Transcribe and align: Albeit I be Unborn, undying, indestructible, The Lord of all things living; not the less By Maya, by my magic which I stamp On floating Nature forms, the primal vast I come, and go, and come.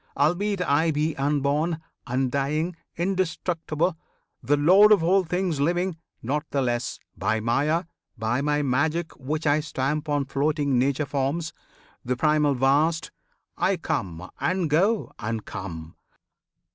Albeit 0.17 0.63
I 0.63 0.89
be 0.89 1.15
Unborn, 1.15 1.77
undying, 2.07 2.75
indestructible, 2.97 3.95
The 4.41 4.57
Lord 4.57 4.91
of 4.91 5.03
all 5.03 5.23
things 5.23 5.59
living; 5.61 5.95
not 6.23 6.43
the 6.49 6.63
less 6.63 6.97
By 7.15 7.39
Maya, 7.39 7.83
by 8.17 8.41
my 8.41 8.63
magic 8.63 9.11
which 9.19 9.45
I 9.45 9.59
stamp 9.59 10.09
On 10.09 10.25
floating 10.25 10.79
Nature 10.79 11.05
forms, 11.05 11.53
the 12.03 12.17
primal 12.17 12.55
vast 12.55 13.11
I 13.55 13.77
come, 13.77 14.27
and 14.39 14.71
go, 14.71 15.11
and 15.19 15.45
come. 15.45 15.95